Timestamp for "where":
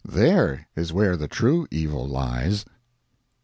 0.91-1.15